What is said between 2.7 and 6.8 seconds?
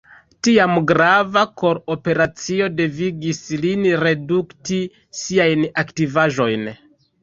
devigis lin redukti siajn aktivaĵojn.